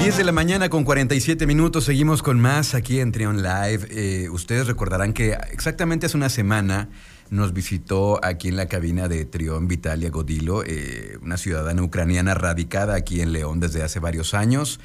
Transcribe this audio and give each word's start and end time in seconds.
10 0.00 0.16
de 0.16 0.24
la 0.24 0.32
mañana 0.32 0.70
con 0.70 0.84
47 0.84 1.46
minutos, 1.46 1.84
seguimos 1.84 2.22
con 2.22 2.40
más 2.40 2.74
aquí 2.74 3.00
en 3.00 3.12
Trion 3.12 3.42
Live. 3.42 3.86
Eh, 3.90 4.30
ustedes 4.30 4.66
recordarán 4.66 5.12
que 5.12 5.36
exactamente 5.52 6.06
hace 6.06 6.16
una 6.16 6.30
semana 6.30 6.88
nos 7.28 7.52
visitó 7.52 8.18
aquí 8.24 8.48
en 8.48 8.56
la 8.56 8.64
cabina 8.64 9.08
de 9.08 9.26
Trión 9.26 9.68
Vitalia 9.68 10.08
Godilo, 10.08 10.64
eh, 10.64 11.18
una 11.20 11.36
ciudadana 11.36 11.82
ucraniana 11.82 12.32
radicada 12.32 12.94
aquí 12.94 13.20
en 13.20 13.34
León 13.34 13.60
desde 13.60 13.82
hace 13.82 14.00
varios 14.00 14.32
años. 14.32 14.80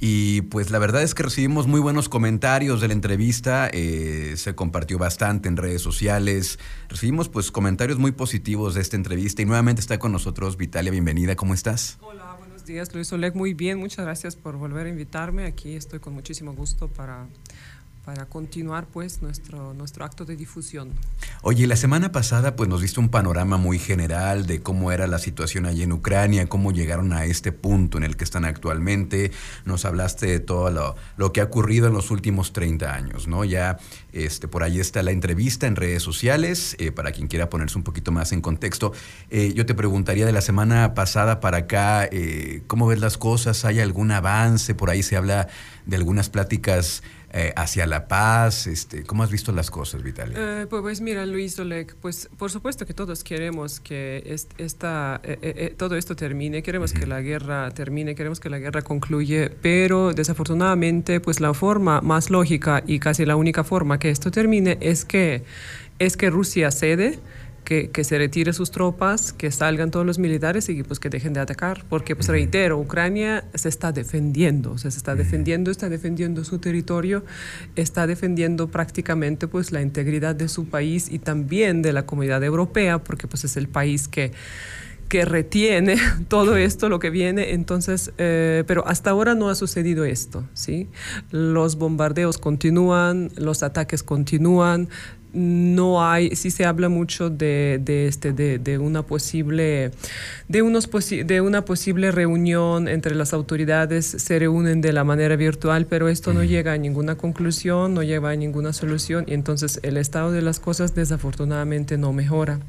Y 0.00 0.42
pues 0.42 0.70
la 0.70 0.78
verdad 0.78 1.02
es 1.02 1.14
que 1.14 1.22
recibimos 1.22 1.66
muy 1.66 1.80
buenos 1.80 2.10
comentarios 2.10 2.82
de 2.82 2.88
la 2.88 2.94
entrevista, 2.94 3.70
eh, 3.72 4.34
se 4.36 4.54
compartió 4.54 4.98
bastante 4.98 5.48
en 5.48 5.56
redes 5.56 5.80
sociales, 5.80 6.58
recibimos 6.90 7.30
pues 7.30 7.50
comentarios 7.50 7.98
muy 7.98 8.12
positivos 8.12 8.74
de 8.74 8.82
esta 8.82 8.96
entrevista 8.96 9.40
y 9.40 9.46
nuevamente 9.46 9.80
está 9.80 9.98
con 9.98 10.12
nosotros 10.12 10.58
Vitalia, 10.58 10.92
bienvenida, 10.92 11.36
¿cómo 11.36 11.54
estás? 11.54 11.96
Hola, 12.02 12.27
días 12.68 12.94
Luis 12.94 13.12
Oleg, 13.12 13.34
muy 13.34 13.54
bien, 13.54 13.78
muchas 13.78 14.04
gracias 14.04 14.36
por 14.36 14.56
volver 14.56 14.86
a 14.86 14.90
invitarme, 14.90 15.46
aquí 15.46 15.74
estoy 15.74 15.98
con 15.98 16.12
muchísimo 16.12 16.52
gusto 16.52 16.86
para 16.88 17.26
para 18.04 18.26
continuar 18.26 18.86
pues 18.86 19.22
nuestro, 19.22 19.74
nuestro 19.74 20.04
acto 20.04 20.24
de 20.24 20.36
difusión. 20.36 20.90
Oye, 21.42 21.66
la 21.66 21.76
semana 21.76 22.12
pasada 22.12 22.56
pues 22.56 22.68
nos 22.68 22.80
diste 22.80 23.00
un 23.00 23.08
panorama 23.08 23.56
muy 23.56 23.78
general 23.78 24.46
de 24.46 24.60
cómo 24.60 24.92
era 24.92 25.06
la 25.06 25.18
situación 25.18 25.66
allí 25.66 25.82
en 25.82 25.92
Ucrania, 25.92 26.46
cómo 26.46 26.72
llegaron 26.72 27.12
a 27.12 27.24
este 27.24 27.52
punto 27.52 27.98
en 27.98 28.04
el 28.04 28.16
que 28.16 28.24
están 28.24 28.44
actualmente, 28.44 29.32
nos 29.64 29.84
hablaste 29.84 30.26
de 30.26 30.40
todo 30.40 30.70
lo, 30.70 30.96
lo 31.16 31.32
que 31.32 31.40
ha 31.40 31.44
ocurrido 31.44 31.88
en 31.88 31.92
los 31.92 32.10
últimos 32.10 32.52
30 32.52 32.94
años, 32.94 33.28
¿no? 33.28 33.44
Ya 33.44 33.78
este, 34.12 34.48
por 34.48 34.62
ahí 34.62 34.80
está 34.80 35.02
la 35.02 35.10
entrevista 35.10 35.66
en 35.66 35.76
redes 35.76 36.02
sociales, 36.02 36.76
eh, 36.78 36.92
para 36.92 37.12
quien 37.12 37.28
quiera 37.28 37.50
ponerse 37.50 37.76
un 37.76 37.84
poquito 37.84 38.10
más 38.10 38.32
en 38.32 38.40
contexto. 38.40 38.92
Eh, 39.30 39.52
yo 39.54 39.66
te 39.66 39.74
preguntaría 39.74 40.26
de 40.26 40.32
la 40.32 40.40
semana 40.40 40.94
pasada 40.94 41.40
para 41.40 41.58
acá, 41.58 42.08
eh, 42.10 42.62
¿cómo 42.66 42.86
ves 42.86 43.00
las 43.00 43.18
cosas? 43.18 43.64
¿Hay 43.64 43.80
algún 43.80 44.10
avance? 44.10 44.74
Por 44.74 44.90
ahí 44.90 45.02
se 45.02 45.16
habla 45.16 45.48
de 45.86 45.96
algunas 45.96 46.30
pláticas 46.30 47.02
eh, 47.32 47.52
hacia 47.56 47.86
la 47.86 48.08
paz? 48.08 48.66
Este, 48.66 49.04
¿Cómo 49.04 49.22
has 49.22 49.30
visto 49.30 49.52
las 49.52 49.70
cosas, 49.70 50.02
Vitalia? 50.02 50.34
Eh, 50.38 50.66
pues, 50.68 50.82
pues, 50.82 51.00
mira, 51.00 51.26
Luis 51.26 51.58
Oleg, 51.58 51.94
pues 51.96 52.28
por 52.38 52.50
supuesto 52.50 52.86
que 52.86 52.94
todos 52.94 53.22
queremos 53.22 53.80
que 53.80 54.22
esta, 54.58 55.20
eh, 55.24 55.74
todo 55.76 55.96
esto 55.96 56.16
termine, 56.16 56.62
queremos 56.62 56.92
que 56.92 57.06
la 57.06 57.20
guerra 57.20 57.70
termine, 57.70 58.14
queremos 58.14 58.40
que 58.40 58.48
la 58.48 58.58
guerra 58.58 58.82
concluya, 58.82 59.50
pero 59.62 60.12
desafortunadamente 60.12 61.20
pues 61.20 61.40
la 61.40 61.52
forma 61.54 62.00
más 62.00 62.30
lógica 62.30 62.82
y 62.86 62.98
casi 62.98 63.26
la 63.26 63.36
única 63.36 63.64
forma 63.64 63.98
que 63.98 64.10
esto 64.10 64.30
termine 64.30 64.78
es 64.80 65.04
que, 65.04 65.42
es 65.98 66.16
que 66.16 66.30
Rusia 66.30 66.70
cede 66.70 67.18
que, 67.64 67.90
se 68.02 68.16
retire 68.16 68.52
sus 68.52 68.70
tropas, 68.70 69.32
que 69.32 69.50
salgan 69.50 69.90
todos 69.90 70.06
los 70.06 70.18
militares 70.18 70.68
y 70.68 70.82
pues 70.82 70.98
que 70.98 71.10
dejen 71.10 71.34
de 71.34 71.40
atacar, 71.40 71.84
porque 71.88 72.16
pues 72.16 72.28
reitero, 72.28 72.78
Ucrania 72.78 73.44
se 73.54 73.68
está 73.68 73.92
defendiendo, 73.92 74.72
o 74.72 74.78
sea, 74.78 74.90
se 74.90 74.96
está 74.96 75.14
defendiendo, 75.14 75.70
está 75.70 75.88
defendiendo 75.88 76.44
su 76.44 76.58
territorio, 76.58 77.24
está 77.76 78.06
defendiendo 78.06 78.68
prácticamente 78.68 79.48
pues 79.48 79.70
la 79.70 79.82
integridad 79.82 80.34
de 80.34 80.48
su 80.48 80.66
país 80.68 81.08
y 81.10 81.18
también 81.18 81.82
de 81.82 81.92
la 81.92 82.06
comunidad 82.06 82.42
europea, 82.42 82.98
porque 83.04 83.26
pues 83.26 83.44
es 83.44 83.56
el 83.56 83.68
país 83.68 84.08
que 84.08 84.32
que 85.08 85.24
retiene 85.24 85.96
todo 86.28 86.56
esto, 86.56 86.88
lo 86.88 86.98
que 86.98 87.10
viene. 87.10 87.52
Entonces, 87.52 88.12
eh, 88.18 88.64
pero 88.66 88.86
hasta 88.86 89.10
ahora 89.10 89.34
no 89.34 89.48
ha 89.48 89.54
sucedido 89.54 90.04
esto, 90.04 90.44
¿sí? 90.52 90.88
Los 91.30 91.76
bombardeos 91.76 92.38
continúan, 92.38 93.30
los 93.36 93.62
ataques 93.62 94.02
continúan, 94.02 94.88
no 95.32 96.04
hay, 96.04 96.34
sí 96.36 96.50
se 96.50 96.64
habla 96.64 96.88
mucho 96.88 97.30
de, 97.30 97.80
este, 97.86 98.32
de, 98.32 98.78
una 98.78 99.02
posible, 99.02 99.90
de, 100.48 100.62
unos 100.62 100.88
de 101.08 101.40
una 101.40 101.64
posible 101.64 102.10
reunión 102.10 102.88
entre 102.88 103.14
las 103.14 103.32
autoridades, 103.32 104.06
se 104.06 104.38
reúnen 104.38 104.80
de 104.80 104.92
la 104.92 105.04
manera 105.04 105.36
virtual, 105.36 105.86
pero 105.86 106.08
esto 106.08 106.32
no 106.32 106.44
llega 106.44 106.72
a 106.72 106.78
ninguna 106.78 107.16
conclusión, 107.16 107.94
no 107.94 108.02
lleva 108.02 108.30
a 108.30 108.36
ninguna 108.36 108.72
solución 108.72 109.24
y 109.26 109.34
entonces 109.34 109.80
el 109.82 109.96
estado 109.96 110.32
de 110.32 110.42
las 110.42 110.60
cosas 110.60 110.94
desafortunadamente 110.94 111.98
no 111.98 112.12
mejora. 112.12 112.60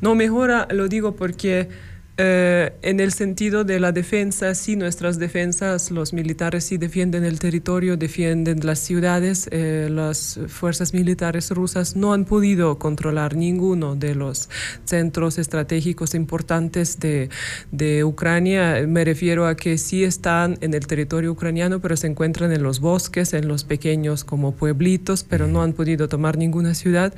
No 0.00 0.14
mejora, 0.14 0.68
lo 0.70 0.88
digo 0.88 1.16
porque 1.16 1.68
eh, 2.16 2.72
en 2.82 3.00
el 3.00 3.12
sentido 3.12 3.64
de 3.64 3.80
la 3.80 3.90
defensa, 3.90 4.54
sí, 4.54 4.76
nuestras 4.76 5.18
defensas, 5.18 5.90
los 5.90 6.12
militares 6.12 6.62
sí 6.64 6.76
defienden 6.76 7.24
el 7.24 7.40
territorio, 7.40 7.96
defienden 7.96 8.60
las 8.64 8.78
ciudades. 8.78 9.48
Eh, 9.50 9.88
las 9.90 10.38
fuerzas 10.46 10.94
militares 10.94 11.50
rusas 11.50 11.96
no 11.96 12.12
han 12.12 12.24
podido 12.24 12.78
controlar 12.78 13.34
ninguno 13.34 13.96
de 13.96 14.14
los 14.14 14.48
centros 14.84 15.38
estratégicos 15.38 16.14
importantes 16.14 17.00
de, 17.00 17.30
de 17.72 18.04
Ucrania. 18.04 18.84
Me 18.86 19.04
refiero 19.04 19.48
a 19.48 19.56
que 19.56 19.76
sí 19.76 20.04
están 20.04 20.56
en 20.60 20.72
el 20.74 20.86
territorio 20.86 21.32
ucraniano, 21.32 21.80
pero 21.80 21.96
se 21.96 22.06
encuentran 22.06 22.52
en 22.52 22.62
los 22.62 22.78
bosques, 22.78 23.34
en 23.34 23.48
los 23.48 23.64
pequeños 23.64 24.22
como 24.22 24.54
pueblitos, 24.54 25.24
pero 25.24 25.48
no 25.48 25.62
han 25.62 25.72
podido 25.72 26.08
tomar 26.08 26.38
ninguna 26.38 26.74
ciudad. 26.74 27.12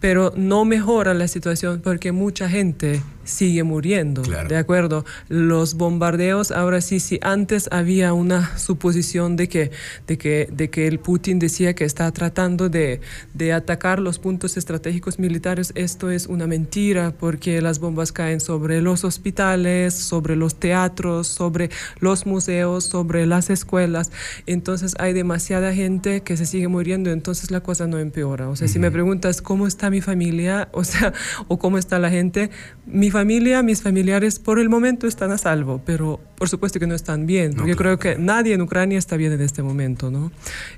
Pero 0.00 0.32
no 0.34 0.64
mejora 0.64 1.12
la 1.12 1.28
situación 1.28 1.82
porque 1.84 2.12
mucha 2.12 2.48
gente 2.48 3.02
sigue 3.30 3.62
muriendo. 3.62 4.22
¿De 4.22 4.56
acuerdo? 4.56 5.04
Los 5.28 5.74
bombardeos, 5.74 6.50
ahora 6.50 6.80
sí, 6.80 7.00
si 7.00 7.18
antes 7.22 7.68
había 7.72 8.12
una 8.12 8.58
suposición 8.58 9.36
de 9.36 9.48
que, 9.48 9.70
de 10.06 10.18
que, 10.18 10.48
de 10.52 10.68
que 10.70 10.86
el 10.86 10.98
Putin 10.98 11.38
decía 11.38 11.74
que 11.74 11.84
está 11.84 12.10
tratando 12.12 12.68
de, 12.68 13.00
de 13.32 13.52
atacar 13.52 14.00
los 14.00 14.18
puntos 14.18 14.56
estratégicos 14.56 15.18
militares, 15.18 15.72
esto 15.74 16.10
es 16.10 16.26
una 16.26 16.46
mentira 16.46 17.14
porque 17.18 17.60
las 17.62 17.78
bombas 17.78 18.12
caen 18.12 18.40
sobre 18.40 18.82
los 18.82 19.04
hospitales, 19.04 19.94
sobre 19.94 20.36
los 20.36 20.56
teatros, 20.56 21.26
sobre 21.26 21.70
los 22.00 22.26
museos, 22.26 22.84
sobre 22.84 23.26
las 23.26 23.50
escuelas. 23.50 24.10
Entonces 24.46 24.94
hay 24.98 25.12
demasiada 25.12 25.72
gente 25.72 26.22
que 26.22 26.36
se 26.36 26.46
sigue 26.46 26.68
muriendo, 26.68 27.10
entonces 27.10 27.50
la 27.50 27.60
cosa 27.60 27.86
no 27.86 27.98
empeora. 27.98 28.48
O 28.48 28.56
sea, 28.56 28.68
si 28.68 28.78
me 28.78 28.90
preguntas 28.90 29.40
cómo 29.42 29.66
está 29.66 29.90
mi 29.90 30.00
familia, 30.00 30.68
o 30.72 30.84
sea, 30.84 31.12
o 31.48 31.58
cómo 31.58 31.78
está 31.78 31.98
la 31.98 32.10
gente, 32.10 32.50
mi 32.86 33.10
familia, 33.10 33.19
mis 33.24 33.82
familiares 33.82 34.38
por 34.38 34.58
el 34.58 34.68
momento 34.68 35.06
están 35.06 35.32
a 35.32 35.38
salvo, 35.38 35.80
pero 35.84 36.20
por 36.36 36.48
supuesto 36.48 36.78
que 36.78 36.86
no 36.86 36.94
están 36.94 37.26
bien. 37.26 37.54
Yo 37.66 37.76
creo 37.76 37.98
que 37.98 38.16
nadie 38.16 38.54
en 38.54 38.62
Ucrania 38.62 38.98
está 38.98 39.16
bien 39.16 39.32
en 39.32 39.40
este 39.40 39.62
momento, 39.62 40.10
¿no? 40.10 40.32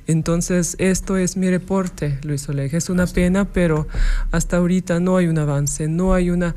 Entonces, 0.06 0.76
esto 0.78 1.16
es 1.16 1.36
mi 1.36 1.50
reporte, 1.50 2.18
Luis 2.22 2.48
Oleg. 2.48 2.74
Es 2.74 2.90
una 2.90 3.06
pena, 3.06 3.46
pero 3.46 3.86
hasta 4.30 4.56
ahorita 4.56 5.00
no 5.00 5.16
hay 5.16 5.26
un 5.26 5.38
avance, 5.38 5.88
no 5.88 6.14
hay 6.14 6.30
una... 6.30 6.54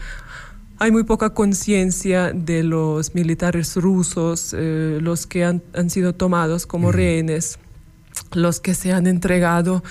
Hay 0.78 0.92
muy 0.92 1.04
poca 1.04 1.30
conciencia 1.30 2.34
de 2.34 2.62
los 2.62 3.16
militares 3.16 3.78
rusos, 3.78 4.54
eh, 4.58 5.00
los 5.02 5.26
que 5.26 5.46
han, 5.46 5.64
han, 5.74 5.90
sido 5.90 6.14
tomados 6.14 6.66
como 6.66 6.92
rehenes, 6.92 7.60
los 8.34 8.60
que 8.60 8.74
se 8.76 8.92
han 8.92 9.08
entregado 9.08 9.84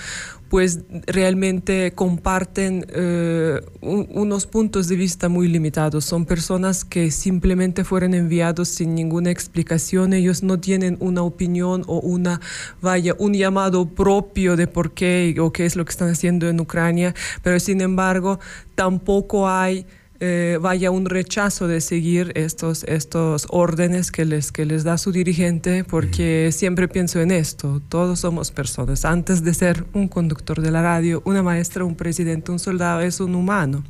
pues 0.55 0.79
realmente 1.07 1.91
comparten 1.91 2.85
eh, 2.87 3.59
unos 3.81 4.47
puntos 4.47 4.87
de 4.87 4.95
vista 4.95 5.27
muy 5.27 5.49
limitados. 5.49 6.05
Son 6.05 6.25
personas 6.25 6.85
que 6.85 7.11
simplemente 7.11 7.83
fueron 7.83 8.13
enviados 8.13 8.69
sin 8.69 8.95
ninguna 8.95 9.31
explicación. 9.31 10.13
Ellos 10.13 10.43
no 10.43 10.57
tienen 10.57 10.95
una 11.01 11.23
opinión 11.23 11.83
o 11.87 11.99
una, 11.99 12.39
vaya, 12.79 13.15
un 13.19 13.33
llamado 13.33 13.89
propio 13.89 14.55
de 14.55 14.67
por 14.67 14.93
qué 14.93 15.35
o 15.41 15.51
qué 15.51 15.65
es 15.65 15.75
lo 15.75 15.83
que 15.83 15.91
están 15.91 16.07
haciendo 16.07 16.47
en 16.47 16.57
Ucrania, 16.61 17.13
pero 17.43 17.59
sin 17.59 17.81
embargo 17.81 18.39
tampoco 18.75 19.49
hay 19.49 19.85
eh, 20.19 20.57
vaya 20.61 20.91
un 20.91 21.05
rechazo 21.05 21.67
de 21.67 21.81
seguir 21.81 22.31
estos, 22.35 22.83
estos 22.85 23.47
órdenes 23.49 24.11
que 24.11 24.25
les, 24.25 24.51
que 24.51 24.65
les 24.65 24.83
da 24.83 24.97
su 24.97 25.11
dirigente, 25.11 25.83
porque 25.83 26.51
siempre 26.51 26.87
pienso 26.87 27.21
en 27.21 27.31
esto, 27.31 27.81
todos 27.89 28.21
somos 28.21 28.51
personas. 28.51 29.03
Antes 29.05 29.43
de 29.43 29.53
ser 29.53 29.85
un 29.93 30.07
conductor 30.07 30.61
de 30.61 30.71
la 30.71 30.81
radio, 30.81 31.21
una 31.25 31.43
maestra, 31.43 31.83
un 31.83 31.95
presidente, 31.95 32.51
un 32.51 32.59
soldado, 32.59 33.01
es 33.01 33.19
un 33.19 33.35
humano. 33.35 33.83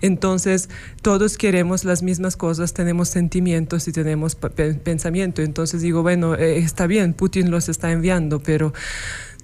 Entonces, 0.00 0.68
todos 1.02 1.36
queremos 1.36 1.84
las 1.84 2.02
mismas 2.02 2.36
cosas, 2.36 2.74
tenemos 2.74 3.08
sentimientos 3.08 3.86
y 3.88 3.92
tenemos 3.92 4.34
pensamiento. 4.34 5.42
Entonces 5.42 5.82
digo, 5.82 6.02
bueno, 6.02 6.34
eh, 6.34 6.58
está 6.58 6.86
bien, 6.86 7.14
Putin 7.14 7.50
los 7.50 7.68
está 7.68 7.92
enviando, 7.92 8.40
pero 8.40 8.72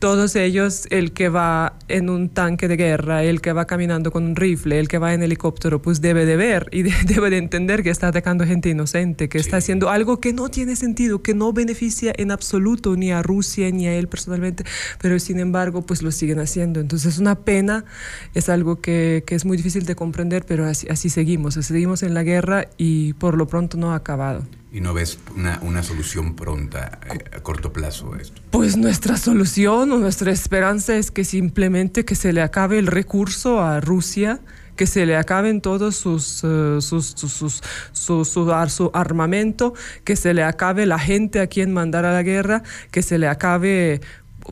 todos 0.04 0.36
ellos, 0.36 0.86
el 0.90 1.14
que 1.14 1.30
va 1.30 1.78
en 1.88 2.10
un 2.10 2.28
tanque 2.28 2.68
de 2.68 2.76
guerra, 2.76 3.24
el 3.24 3.40
que 3.40 3.54
va 3.54 3.66
caminando 3.66 4.10
con 4.12 4.24
un 4.24 4.36
rifle, 4.36 4.78
el 4.78 4.86
que 4.86 4.98
va 4.98 5.14
en 5.14 5.22
helicóptero, 5.22 5.80
pues 5.80 6.02
debe 6.02 6.26
de 6.26 6.36
ver 6.36 6.68
y 6.72 6.82
debe 7.06 7.30
de 7.30 7.38
entender 7.38 7.82
que 7.82 7.88
está 7.88 8.08
atacando 8.08 8.44
gente 8.44 8.68
inocente, 8.68 9.30
que 9.30 9.38
está 9.38 9.56
haciendo 9.56 9.88
algo 9.88 10.20
que 10.20 10.34
no 10.34 10.50
tiene 10.50 10.76
sentido, 10.76 11.22
que 11.22 11.32
no 11.32 11.54
beneficia 11.54 12.12
en 12.18 12.32
absoluto 12.32 12.94
ni 12.96 13.12
a 13.12 13.22
Rusia 13.22 13.70
ni 13.70 13.86
a 13.86 13.94
él 13.94 14.06
personalmente, 14.06 14.64
pero 15.00 15.18
sin 15.18 15.40
embargo, 15.40 15.86
pues 15.86 16.02
lo 16.02 16.12
siguen 16.12 16.38
haciendo. 16.38 16.80
Entonces 16.80 17.14
es 17.14 17.18
una 17.18 17.36
pena, 17.36 17.86
es 18.34 18.50
algo 18.50 18.82
que, 18.82 19.24
que 19.26 19.34
es 19.34 19.46
muy 19.46 19.56
difícil 19.56 19.86
de 19.86 19.94
comprender, 19.94 20.44
pero 20.46 20.66
así, 20.66 20.86
así 20.90 21.08
seguimos, 21.08 21.54
seguimos 21.54 22.02
en 22.02 22.12
la 22.12 22.24
guerra 22.24 22.68
y 22.76 23.14
por 23.14 23.38
lo 23.38 23.46
pronto 23.46 23.78
no 23.78 23.92
ha 23.92 23.94
acabado. 23.94 24.44
¿Y 24.74 24.80
no 24.80 24.92
ves 24.92 25.20
una, 25.36 25.60
una 25.62 25.84
solución 25.84 26.34
pronta 26.34 26.98
eh, 27.06 27.36
a, 27.36 27.40
corto 27.44 27.72
plazo 27.72 28.16
esto? 28.16 28.42
Pues 28.50 28.76
nuestra 28.76 29.16
solución 29.16 29.92
o 29.92 29.98
nuestra 29.98 30.32
esperanza 30.32 30.96
es 30.96 31.12
que 31.12 31.22
simplemente 31.22 32.04
que 32.04 32.16
se 32.16 32.32
le 32.32 32.42
acabe 32.42 32.80
el 32.80 32.88
recurso 32.88 33.62
a 33.62 33.80
Rusia 33.80 34.40
que 34.74 34.86
se 34.88 35.06
le 35.06 35.16
acaben 35.16 35.60
todos 35.60 35.94
sus, 35.94 36.42
eh, 36.42 36.78
sus, 36.80 37.14
sus, 37.16 37.62
su, 37.92 38.90
armamento, 38.92 39.74
que 40.02 40.16
se 40.16 40.34
le 40.34 40.42
acabe 40.42 40.84
la 40.86 40.98
gente 40.98 41.38
a 41.38 41.46
quien 41.46 41.72
mandar 41.72 42.04
a 42.04 42.12
la 42.12 42.24
guerra, 42.24 42.64
que 42.90 43.02
se 43.02 43.16
le 43.18 43.28
acabe 43.28 44.00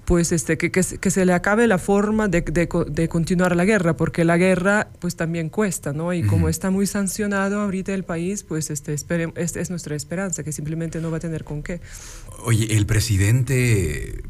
pues 0.04 0.32
este, 0.32 0.56
que, 0.56 0.70
que, 0.70 0.82
se 0.82 1.26
le 1.26 1.32
acabe 1.32 1.66
la 1.66 1.78
forma 1.78 2.28
de, 2.28 2.40
de, 2.40 3.08
continuar 3.08 3.54
la 3.56 3.64
guerra, 3.64 3.96
porque 3.96 4.24
la 4.24 4.36
guerra 4.36 4.88
pues 4.98 5.16
también 5.16 5.50
cuesta, 5.50 5.92
¿no? 5.92 6.12
Y 6.12 6.22
como 6.22 6.48
está 6.48 6.70
muy 6.70 6.86
sancionado 6.86 7.60
ahorita 7.60 7.92
el 7.92 8.04
país, 8.04 8.42
pues 8.42 8.70
este, 8.70 8.94
espere, 8.94 9.32
es, 9.36 9.56
es, 9.56 9.70
nuestra 9.70 9.94
esperanza, 9.94 10.42
que 10.42 10.52
simplemente 10.52 11.00
no 11.00 11.10
va 11.10 11.18
a 11.18 11.20
tener 11.20 11.44
con 11.44 11.62
qué. 11.62 11.80
Oye, 12.44 12.74
el 12.74 12.86
presidente 12.86 14.22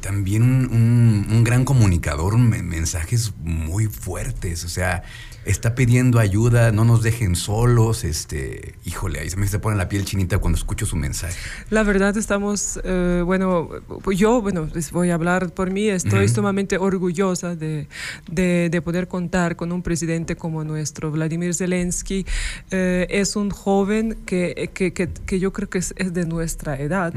también 0.00 0.42
un, 0.42 1.26
un, 1.30 1.44
gran 1.44 1.64
comunicador, 1.64 2.36
mensajes 2.36 3.32
muy 3.42 3.86
fuertes, 3.86 4.64
o 4.64 4.68
sea, 4.68 5.02
está 5.44 5.74
pidiendo 5.74 6.18
ayuda, 6.18 6.70
no 6.70 6.84
nos 6.84 7.02
dejen 7.02 7.34
solos, 7.34 8.04
este, 8.04 8.74
híjole, 8.84 9.20
ahí 9.20 9.30
se 9.30 9.36
me 9.36 9.46
se 9.46 9.58
pone 9.58 9.76
la 9.76 9.88
piel 9.88 10.04
chinita 10.04 10.38
cuando 10.38 10.58
escucho 10.58 10.86
su 10.86 10.96
mensaje. 10.96 11.34
La 11.70 11.82
verdad 11.82 12.16
estamos, 12.16 12.78
eh, 12.84 13.22
bueno, 13.24 13.70
yo, 14.14 14.42
bueno, 14.42 14.68
les 14.74 14.92
voy 14.92 15.10
a 15.10 15.14
hablar 15.14 15.50
por 15.52 15.70
mí, 15.70 15.88
estoy 15.88 16.28
sumamente 16.28 16.76
orgullosa 16.78 17.56
de, 17.56 17.88
de, 18.30 18.82
poder 18.82 19.08
contar 19.08 19.56
con 19.56 19.72
un 19.72 19.82
presidente 19.82 20.36
como 20.36 20.64
nuestro, 20.64 21.10
Vladimir 21.10 21.54
Zelensky, 21.54 22.26
eh, 22.70 23.06
es 23.10 23.36
un 23.36 23.50
joven 23.50 24.16
que, 24.26 24.70
que, 24.74 24.92
que, 24.92 25.40
yo 25.40 25.52
creo 25.52 25.68
que 25.68 25.78
es, 25.78 25.94
de 25.96 26.26
nuestra 26.26 26.78
edad, 26.78 27.14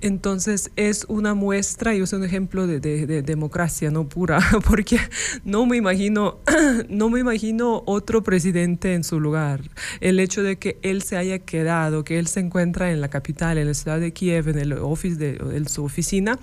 entonces 0.00 0.70
es 0.76 1.04
una 1.08 1.34
muestra 1.34 1.94
y 1.94 2.00
es 2.00 2.12
un 2.12 2.24
ejemplo 2.24 2.66
de, 2.66 2.80
de 2.80 3.22
democracia, 3.22 3.90
no 3.90 4.08
pura, 4.08 4.38
porque 4.68 4.98
no 5.44 5.66
me 5.66 5.76
imagino, 5.76 6.38
no 7.00 7.08
me 7.08 7.18
imagino 7.18 7.82
otro 7.86 8.22
presidente 8.22 8.92
en 8.92 9.04
su 9.04 9.20
lugar. 9.20 9.62
El 10.02 10.20
hecho 10.20 10.42
de 10.42 10.56
que 10.56 10.78
él 10.82 11.00
se 11.00 11.16
haya 11.16 11.38
quedado, 11.38 12.04
que 12.04 12.18
él 12.18 12.26
se 12.26 12.40
encuentra 12.40 12.92
en 12.92 13.00
la 13.00 13.08
capital, 13.08 13.56
en 13.56 13.68
la 13.68 13.72
ciudad 13.72 13.98
de 13.98 14.12
Kiev, 14.12 14.50
en 14.50 14.58
el 14.58 14.74
office 14.74 15.16
de 15.16 15.30
en 15.56 15.66
su 15.66 15.82
oficina 15.82 16.38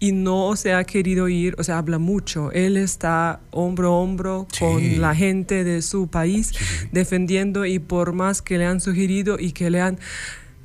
y 0.00 0.10
no 0.10 0.56
se 0.56 0.74
ha 0.74 0.82
querido 0.82 1.28
ir, 1.28 1.54
o 1.58 1.62
sea, 1.62 1.78
habla 1.78 1.98
mucho. 1.98 2.50
Él 2.50 2.76
está 2.76 3.38
hombro 3.52 3.90
a 3.90 3.92
hombro 3.92 4.48
con 4.58 5.00
la 5.00 5.14
gente 5.14 5.62
de 5.62 5.80
su 5.80 6.08
país 6.08 6.54
defendiendo 6.90 7.64
y 7.64 7.78
por 7.78 8.12
más 8.12 8.42
que 8.42 8.58
le 8.58 8.66
han 8.66 8.80
sugerido 8.80 9.38
y 9.38 9.52
que 9.52 9.70
le 9.70 9.80
han 9.80 9.96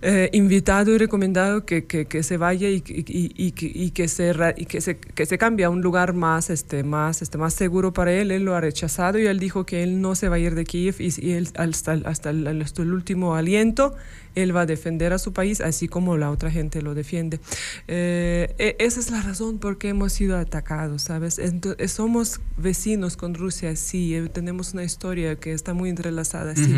eh, 0.07 0.29
invitado 0.33 0.93
y 0.93 0.99
recomendado 0.99 1.65
que, 1.65 1.87
que, 1.87 2.21
se 2.21 2.37
vaya 2.37 2.69
y, 2.69 2.83
y, 2.85 3.33
y, 3.35 3.89
que, 3.89 4.07
se, 4.07 4.31
y 4.55 4.65
que, 4.67 4.79
se, 4.79 4.97
que 4.97 5.25
se 5.25 5.37
cambie 5.39 5.65
a 5.65 5.71
un 5.71 5.81
lugar 5.81 6.13
más, 6.13 6.51
este, 6.51 6.83
más, 6.83 7.23
este, 7.23 7.39
más 7.39 7.55
seguro 7.55 7.91
para 7.91 8.13
él. 8.13 8.29
Él 8.29 8.45
lo 8.45 8.53
ha 8.53 8.61
rechazado 8.61 9.17
y 9.17 9.25
él 9.25 9.39
dijo 9.39 9.65
que 9.65 9.81
él 9.81 10.01
no 10.01 10.13
se 10.13 10.29
va 10.29 10.35
a 10.35 10.39
ir 10.39 10.53
de 10.53 10.63
Kiev 10.63 10.97
y, 10.99 11.31
él 11.31 11.49
hasta, 11.57 11.93
hasta, 12.05 12.29
el, 12.29 12.61
hasta 12.61 12.83
el 12.83 12.93
último 12.93 13.33
aliento 13.33 13.95
él 14.35 14.55
va 14.55 14.61
a 14.61 14.65
defender 14.65 15.13
a 15.13 15.17
su 15.17 15.33
país 15.33 15.61
así 15.61 15.87
como 15.87 16.17
la 16.17 16.29
otra 16.29 16.51
gente 16.51 16.81
lo 16.81 16.93
defiende. 16.93 17.39
Eh, 17.87 18.53
e, 18.57 18.75
esa 18.79 18.99
es 18.99 19.09
la 19.09 19.21
razón 19.21 19.57
por 19.57 19.77
qué 19.77 19.89
hemos 19.89 20.13
sido 20.13 20.37
atacados, 20.37 21.03
¿sabes? 21.03 21.39
Entonces, 21.39 21.91
somos 21.91 22.41
vecinos 22.57 23.17
con 23.17 23.33
Rusia, 23.33 23.75
sí, 23.75 24.15
eh, 24.15 24.29
tenemos 24.29 24.73
una 24.73 24.83
historia 24.83 25.37
que 25.37 25.53
está 25.53 25.73
muy 25.73 25.89
entrelazada, 25.89 26.55
sí, 26.55 26.75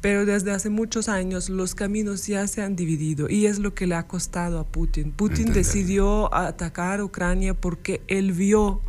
pero 0.00 0.26
desde 0.26 0.50
hace 0.52 0.70
muchos 0.70 1.08
años 1.08 1.48
los 1.48 1.74
caminos 1.74 2.26
ya 2.26 2.46
se 2.46 2.59
han 2.62 2.76
dividido 2.76 3.28
y 3.28 3.46
es 3.46 3.58
lo 3.58 3.74
que 3.74 3.86
le 3.86 3.94
ha 3.94 4.06
costado 4.06 4.58
a 4.58 4.66
Putin. 4.66 5.12
Putin 5.12 5.52
decidió 5.52 6.32
atacar 6.34 7.00
a 7.00 7.04
Ucrania 7.04 7.54
porque 7.54 8.02
él 8.08 8.32
vio 8.32 8.80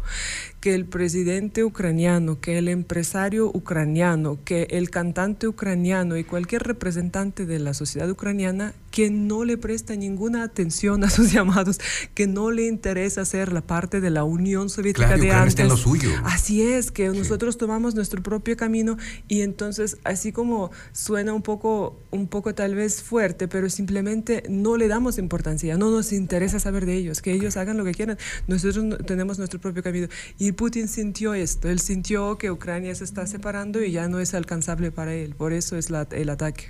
que 0.62 0.76
el 0.76 0.86
presidente 0.86 1.64
ucraniano, 1.64 2.40
que 2.40 2.60
el 2.60 2.68
empresario 2.68 3.48
ucraniano, 3.48 4.38
que 4.46 4.68
el 4.70 4.92
cantante 4.92 5.48
ucraniano 5.48 6.18
y 6.18 6.24
cualquier 6.24 6.62
representante 6.62 7.48
de 7.48 7.58
la 7.58 7.74
sociedad 7.74 8.10
ucraniana 8.10 8.76
que 8.92 9.10
no 9.10 9.44
le 9.44 9.58
presta 9.58 9.96
ninguna 9.96 10.44
atención 10.44 11.04
a 11.04 11.10
sus 11.10 11.32
llamados, 11.34 11.80
que 12.14 12.28
no 12.28 12.52
le 12.52 12.68
interesa 12.68 13.26
ser 13.26 13.52
la 13.52 13.62
parte 13.62 14.02
de 14.02 14.12
la 14.12 14.24
Unión 14.24 14.70
Soviética 14.70 15.18
de 15.18 15.32
antes. 15.32 15.50
Está 15.50 15.64
en 15.64 15.70
lo 15.70 15.78
suyo. 15.78 16.12
Así 16.26 16.62
es, 16.62 16.92
que 16.92 17.08
nosotros 17.08 17.58
tomamos 17.58 17.96
nuestro 17.96 18.22
propio 18.22 18.56
camino 18.56 18.98
y 19.28 19.42
entonces 19.42 19.98
así 20.04 20.32
como 20.32 20.72
suena 20.92 21.34
un 21.34 21.42
poco, 21.42 22.00
un 22.12 22.28
poco 22.28 22.54
tal 22.54 22.76
vez 22.76 23.02
fuerte, 23.02 23.48
pero 23.48 23.70
simplemente 23.70 24.44
no 24.48 24.78
le 24.78 24.88
damos 24.88 25.18
importancia, 25.18 25.78
no 25.78 25.90
nos 25.90 26.12
interesa 26.12 26.60
saber 26.60 26.86
de 26.86 26.98
ellos, 26.98 27.22
que 27.22 27.32
ellos 27.32 27.58
hagan 27.58 27.78
lo 27.78 27.86
que 27.86 27.94
quieran. 27.94 28.18
Nosotros 28.48 28.98
tenemos 29.08 29.40
nuestro 29.40 29.60
propio 29.60 29.82
camino. 29.82 30.08
Putin 30.54 30.88
sintió 30.88 31.34
esto, 31.34 31.70
él 31.70 31.80
sintió 31.80 32.38
que 32.38 32.52
Ucrania 32.52 32.94
se 32.96 33.04
está 33.04 33.28
separando 33.28 33.84
y 33.84 33.92
ya 33.92 34.08
no 34.08 34.20
es 34.20 34.34
alcanzable 34.34 34.92
para 34.92 35.14
él, 35.14 35.36
por 35.36 35.54
eso 35.54 35.78
es 35.78 35.90
el 36.12 36.30
ataque. 36.30 36.70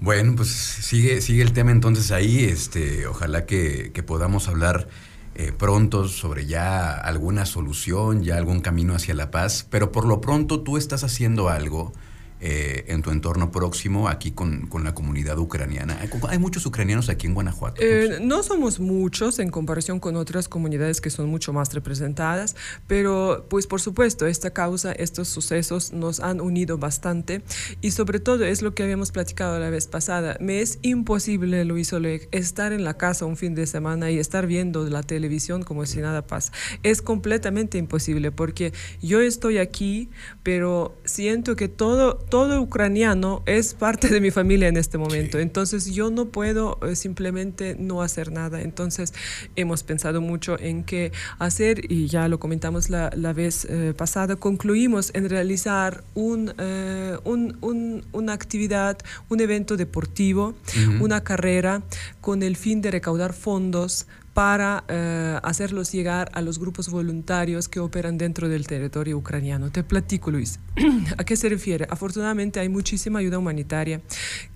Bueno, 0.00 0.34
pues 0.34 0.48
sigue, 0.48 1.20
sigue 1.20 1.42
el 1.42 1.52
tema 1.52 1.72
entonces 1.72 2.10
ahí. 2.10 2.44
Este, 2.44 3.06
ojalá 3.06 3.44
que, 3.44 3.90
que 3.92 4.02
podamos 4.02 4.48
hablar 4.48 4.88
eh, 5.34 5.52
pronto 5.52 6.08
sobre 6.08 6.46
ya 6.46 6.92
alguna 6.94 7.44
solución, 7.44 8.22
ya 8.22 8.36
algún 8.36 8.60
camino 8.60 8.94
hacia 8.94 9.14
la 9.14 9.30
paz. 9.30 9.66
Pero 9.68 9.92
por 9.92 10.06
lo 10.06 10.22
pronto 10.22 10.60
tú 10.60 10.78
estás 10.78 11.04
haciendo 11.04 11.50
algo 11.50 11.92
eh, 12.40 12.84
en 12.88 13.02
tu 13.02 13.10
entorno 13.10 13.50
próximo, 13.50 14.08
aquí 14.08 14.32
con, 14.32 14.66
con, 14.66 14.84
la 14.84 14.94
comunidad 14.94 15.38
ucraniana? 15.38 15.98
¿Hay 16.28 16.38
muchos 16.38 16.64
ucranianos 16.66 17.08
aquí 17.08 17.26
en 17.26 17.34
Guanajuato? 17.34 17.82
Eh, 17.82 18.18
no 18.22 18.42
somos 18.42 18.80
muchos 18.80 19.38
en 19.38 19.50
comparación 19.50 20.00
con 20.00 20.16
otras 20.16 20.48
comunidades 20.48 21.00
que 21.00 21.10
son 21.10 21.28
mucho 21.28 21.52
más 21.52 21.72
representadas, 21.74 22.56
pero 22.86 23.46
pues 23.48 23.66
por 23.66 23.80
supuesto, 23.80 24.26
esta 24.26 24.50
causa, 24.50 24.92
estos 24.92 25.28
sucesos 25.28 25.92
nos 25.92 26.20
han 26.20 26.40
unido 26.40 26.78
bastante 26.78 27.42
y 27.80 27.90
sobre 27.90 28.20
todo 28.20 28.44
es 28.44 28.62
lo 28.62 28.74
que 28.74 28.82
habíamos 28.82 29.12
platicado 29.12 29.58
la 29.58 29.70
vez 29.70 29.86
pasada. 29.86 30.36
Me 30.40 30.60
es 30.60 30.78
imposible, 30.82 31.64
Luis 31.64 31.92
Oleg, 31.92 32.28
estar 32.32 32.72
en 32.72 32.84
la 32.84 32.94
casa 32.94 33.26
un 33.26 33.36
fin 33.36 33.54
de 33.54 33.66
semana 33.66 34.10
y 34.10 34.18
estar 34.18 34.46
viendo 34.46 34.84
la 34.88 35.02
televisión 35.02 35.62
como 35.62 35.86
si 35.86 36.00
nada 36.00 36.26
pasa. 36.26 36.52
Es 36.82 37.02
completamente 37.02 37.78
imposible 37.78 38.32
porque 38.32 38.72
yo 39.02 39.20
estoy 39.20 39.58
aquí, 39.58 40.10
pero 40.42 40.98
siento 41.04 41.56
que 41.56 41.68
todo 41.68 42.16
todo 42.30 42.62
ucraniano 42.62 43.42
es 43.44 43.74
parte 43.74 44.08
de 44.08 44.20
mi 44.20 44.30
familia 44.30 44.68
en 44.68 44.76
este 44.76 44.96
momento. 44.96 45.38
Entonces 45.38 45.92
yo 45.92 46.10
no 46.10 46.26
puedo 46.26 46.78
eh, 46.82 46.96
simplemente 46.96 47.76
no 47.78 48.02
hacer 48.02 48.32
nada. 48.32 48.62
Entonces 48.62 49.12
hemos 49.56 49.82
pensado 49.82 50.20
mucho 50.20 50.58
en 50.58 50.84
qué 50.84 51.12
hacer 51.38 51.92
y 51.92 52.06
ya 52.06 52.28
lo 52.28 52.38
comentamos 52.38 52.88
la, 52.88 53.10
vez 53.34 53.66
eh, 53.68 53.92
pasada. 53.96 54.36
Concluimos 54.36 55.10
en 55.14 55.28
realizar 55.28 56.04
un, 56.14 56.54
eh, 56.58 57.16
una 57.24 58.32
actividad, 58.32 58.98
un 59.28 59.40
evento 59.40 59.76
deportivo, 59.76 60.54
una 61.00 61.22
carrera 61.22 61.82
con 62.20 62.42
el 62.42 62.56
fin 62.56 62.80
de 62.80 62.92
recaudar 62.92 63.32
fondos 63.32 64.06
para 64.34 64.84
eh, 64.88 65.38
hacerlos 65.42 65.92
llegar 65.92 66.30
a 66.32 66.42
los 66.42 66.58
grupos 66.58 66.88
voluntarios 66.88 67.68
que 67.68 67.80
operan 67.80 68.18
dentro 68.18 68.48
del 68.48 68.66
territorio 68.66 69.18
ucraniano. 69.18 69.70
Te 69.70 69.82
platico, 69.82 70.30
Luis. 70.30 70.60
¿A 71.18 71.24
qué 71.24 71.36
se 71.36 71.48
refiere? 71.48 71.86
Afortunadamente 71.90 72.60
hay 72.60 72.68
muchísima 72.68 73.18
ayuda 73.18 73.38
humanitaria 73.38 74.00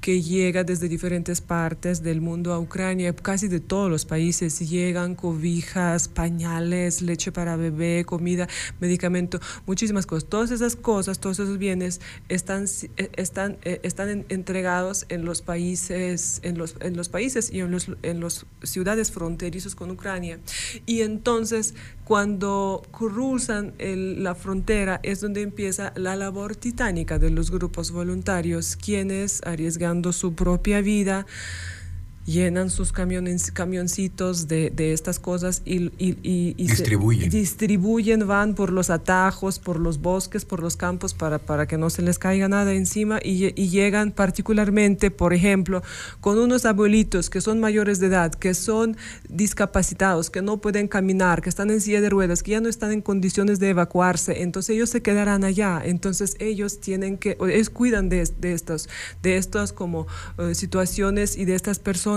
que 0.00 0.22
llega 0.22 0.64
desde 0.64 0.88
diferentes 0.88 1.40
partes 1.40 2.02
del 2.02 2.20
mundo 2.20 2.52
a 2.52 2.58
Ucrania, 2.58 3.14
casi 3.14 3.48
de 3.48 3.60
todos 3.60 3.90
los 3.90 4.04
países. 4.04 4.58
Llegan 4.68 5.14
cobijas, 5.14 6.08
pañales, 6.08 7.02
leche 7.02 7.32
para 7.32 7.56
bebé, 7.56 8.04
comida, 8.04 8.48
medicamento, 8.80 9.40
muchísimas 9.66 10.06
cosas. 10.06 10.28
Todas 10.28 10.50
esas 10.50 10.76
cosas, 10.76 11.18
todos 11.18 11.40
esos 11.40 11.58
bienes 11.58 12.00
están, 12.28 12.66
están, 13.16 13.58
eh, 13.64 13.80
están 13.82 14.24
entregados 14.28 15.06
en 15.08 15.24
los 15.24 15.42
países, 15.42 16.40
en 16.42 16.58
los, 16.58 16.76
en 16.80 16.96
los 16.96 17.08
países 17.08 17.52
y 17.52 17.60
en 17.60 17.72
las 17.72 17.84
en 18.02 18.20
los 18.20 18.46
ciudades 18.62 19.10
fronterizas 19.10 19.63
con 19.74 19.90
Ucrania. 19.90 20.38
Y 20.84 21.00
entonces 21.00 21.74
cuando 22.04 22.82
cruzan 22.90 23.72
la 23.78 24.34
frontera 24.34 25.00
es 25.02 25.20
donde 25.20 25.40
empieza 25.40 25.92
la 25.96 26.16
labor 26.16 26.54
titánica 26.56 27.18
de 27.18 27.30
los 27.30 27.50
grupos 27.50 27.90
voluntarios, 27.90 28.76
quienes 28.76 29.40
arriesgando 29.44 30.12
su 30.12 30.34
propia 30.34 30.82
vida, 30.82 31.26
llenan 32.26 32.70
sus 32.70 32.92
camiones, 32.92 33.52
camioncitos 33.52 34.48
de, 34.48 34.70
de 34.70 34.92
estas 34.92 35.18
cosas 35.18 35.62
y, 35.64 35.92
y, 35.98 36.54
distribuyen. 36.54 37.28
distribuyen, 37.28 38.26
van 38.26 38.54
por 38.54 38.72
los 38.72 38.90
atajos, 38.90 39.58
por 39.58 39.78
los 39.78 40.00
bosques, 40.00 40.44
por 40.44 40.62
los 40.62 40.76
campos 40.76 41.12
para, 41.12 41.38
para 41.38 41.66
que 41.66 41.76
no 41.76 41.90
se 41.90 42.02
les 42.02 42.18
caiga 42.18 42.48
nada 42.48 42.72
encima 42.72 43.20
y, 43.22 43.52
llegan 43.74 44.12
particularmente, 44.12 45.10
por 45.10 45.34
ejemplo, 45.34 45.82
con 46.20 46.38
unos 46.38 46.64
abuelitos 46.64 47.28
que 47.28 47.40
son 47.40 47.60
mayores 47.60 47.98
de 48.00 48.06
edad, 48.06 48.32
que 48.32 48.54
son 48.54 48.96
discapacitados, 49.28 50.30
que 50.30 50.42
no 50.42 50.58
pueden 50.58 50.88
caminar, 50.88 51.42
que 51.42 51.48
están 51.48 51.70
en 51.70 51.80
silla 51.80 52.00
de 52.00 52.08
ruedas, 52.08 52.42
que 52.42 52.52
ya 52.52 52.60
no 52.60 52.68
están 52.68 52.92
en 52.92 53.02
condiciones 53.02 53.58
de 53.58 53.70
evacuarse, 53.70 54.42
entonces 54.42 54.76
ellos 54.76 54.90
se 54.90 55.02
quedarán 55.02 55.44
allá, 55.44 55.82
entonces 55.84 56.36
ellos 56.38 56.80
tienen 56.80 57.18
que, 57.18 57.36
ellos 57.40 57.70
cuidan 57.70 58.08
de, 58.08 58.28
de 58.38 58.52
estos, 58.52 58.88
de 59.22 59.36
estas 59.36 59.72
como 59.72 60.06
eh, 60.38 60.54
situaciones 60.54 61.36
y 61.36 61.44
de 61.44 61.54
estas 61.54 61.78
personas 61.78 62.13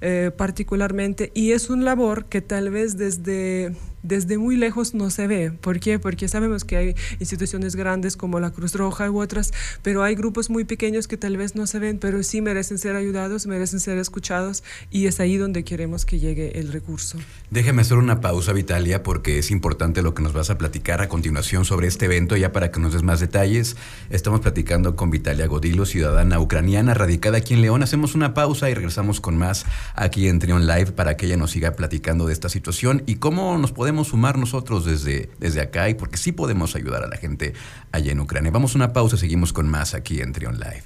eh, 0.00 0.30
particularmente 0.36 1.30
y 1.34 1.52
es 1.52 1.70
un 1.70 1.84
labor 1.84 2.26
que 2.26 2.40
tal 2.40 2.70
vez 2.70 2.96
desde 2.96 3.74
desde 4.06 4.38
muy 4.38 4.56
lejos 4.56 4.94
no 4.94 5.10
se 5.10 5.26
ve. 5.26 5.50
¿Por 5.50 5.80
qué? 5.80 5.98
Porque 5.98 6.28
sabemos 6.28 6.64
que 6.64 6.76
hay 6.76 6.94
instituciones 7.18 7.76
grandes 7.76 8.16
como 8.16 8.40
la 8.40 8.50
Cruz 8.50 8.74
Roja 8.74 9.10
u 9.10 9.20
otras, 9.20 9.52
pero 9.82 10.02
hay 10.02 10.14
grupos 10.14 10.50
muy 10.50 10.64
pequeños 10.64 11.08
que 11.08 11.16
tal 11.16 11.36
vez 11.36 11.54
no 11.54 11.66
se 11.66 11.78
ven, 11.78 11.98
pero 11.98 12.22
sí 12.22 12.40
merecen 12.40 12.78
ser 12.78 12.96
ayudados, 12.96 13.46
merecen 13.46 13.80
ser 13.80 13.98
escuchados 13.98 14.62
y 14.90 15.06
es 15.06 15.20
ahí 15.20 15.36
donde 15.36 15.64
queremos 15.64 16.06
que 16.06 16.18
llegue 16.18 16.58
el 16.58 16.72
recurso. 16.72 17.18
Déjame 17.50 17.82
hacer 17.82 17.98
una 17.98 18.20
pausa, 18.20 18.52
Vitalia, 18.52 19.02
porque 19.02 19.38
es 19.38 19.50
importante 19.50 20.02
lo 20.02 20.14
que 20.14 20.22
nos 20.22 20.32
vas 20.32 20.50
a 20.50 20.58
platicar 20.58 21.00
a 21.02 21.08
continuación 21.08 21.64
sobre 21.64 21.88
este 21.88 22.06
evento, 22.06 22.36
ya 22.36 22.52
para 22.52 22.70
que 22.70 22.80
nos 22.80 22.92
des 22.92 23.02
más 23.02 23.20
detalles. 23.20 23.76
Estamos 24.10 24.40
platicando 24.40 24.96
con 24.96 25.10
Vitalia 25.10 25.46
Godilo, 25.46 25.86
ciudadana 25.86 26.38
ucraniana 26.40 26.94
radicada 26.94 27.38
aquí 27.38 27.54
en 27.54 27.62
León. 27.62 27.82
Hacemos 27.82 28.14
una 28.14 28.34
pausa 28.34 28.70
y 28.70 28.74
regresamos 28.74 29.20
con 29.20 29.36
más 29.36 29.66
aquí 29.94 30.28
en 30.28 30.38
Trion 30.38 30.66
Live 30.66 30.92
para 30.92 31.16
que 31.16 31.26
ella 31.26 31.36
nos 31.36 31.50
siga 31.50 31.72
platicando 31.72 32.26
de 32.26 32.32
esta 32.32 32.48
situación 32.48 33.02
y 33.06 33.16
cómo 33.16 33.56
nos 33.58 33.72
podemos 33.72 33.95
sumar 34.04 34.38
nosotros 34.38 34.84
desde, 34.84 35.30
desde 35.38 35.60
acá 35.60 35.88
y 35.88 35.94
porque 35.94 36.16
sí 36.16 36.32
podemos 36.32 36.76
ayudar 36.76 37.04
a 37.04 37.08
la 37.08 37.16
gente 37.16 37.54
allá 37.92 38.12
en 38.12 38.20
Ucrania. 38.20 38.50
Vamos 38.50 38.74
a 38.74 38.78
una 38.78 38.92
pausa, 38.92 39.16
seguimos 39.16 39.52
con 39.52 39.68
más 39.68 39.94
aquí 39.94 40.20
en 40.20 40.32
Trion 40.32 40.58
Live. 40.58 40.84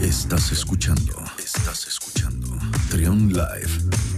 Estás 0.00 0.52
escuchando, 0.52 1.22
estás 1.38 1.86
escuchando 1.86 2.48
Trion 2.90 3.32
Live. 3.32 4.09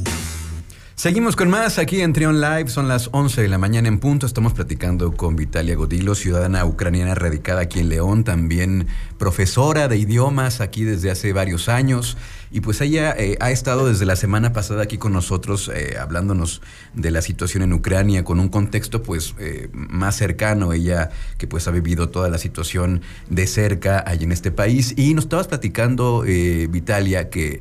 Seguimos 1.02 1.34
con 1.34 1.50
más 1.50 1.80
aquí 1.80 2.00
en 2.00 2.12
Trion 2.12 2.40
Live, 2.40 2.68
son 2.68 2.86
las 2.86 3.08
11 3.10 3.42
de 3.42 3.48
la 3.48 3.58
mañana 3.58 3.88
en 3.88 3.98
punto, 3.98 4.24
estamos 4.24 4.52
platicando 4.52 5.10
con 5.16 5.34
Vitalia 5.34 5.74
Godilo, 5.74 6.14
ciudadana 6.14 6.64
ucraniana 6.64 7.16
radicada 7.16 7.62
aquí 7.62 7.80
en 7.80 7.88
León, 7.88 8.22
también 8.22 8.86
profesora 9.18 9.88
de 9.88 9.96
idiomas 9.96 10.60
aquí 10.60 10.84
desde 10.84 11.10
hace 11.10 11.32
varios 11.32 11.68
años. 11.68 12.16
Y 12.52 12.60
pues 12.60 12.80
ella 12.80 13.16
eh, 13.18 13.36
ha 13.40 13.50
estado 13.50 13.88
desde 13.88 14.06
la 14.06 14.14
semana 14.14 14.52
pasada 14.52 14.84
aquí 14.84 14.96
con 14.96 15.12
nosotros 15.12 15.72
eh, 15.74 15.96
hablándonos 15.98 16.62
de 16.94 17.10
la 17.10 17.20
situación 17.20 17.64
en 17.64 17.72
Ucrania 17.72 18.22
con 18.22 18.38
un 18.38 18.48
contexto 18.48 19.02
pues 19.02 19.34
eh, 19.40 19.70
más 19.72 20.14
cercano, 20.14 20.72
ella 20.72 21.10
que 21.36 21.48
pues 21.48 21.66
ha 21.66 21.72
vivido 21.72 22.10
toda 22.10 22.28
la 22.28 22.38
situación 22.38 23.02
de 23.28 23.48
cerca 23.48 24.04
allí 24.06 24.22
en 24.22 24.30
este 24.30 24.52
país. 24.52 24.94
Y 24.96 25.14
nos 25.14 25.24
estabas 25.24 25.48
platicando 25.48 26.22
Vitalia 26.22 27.28
que 27.28 27.60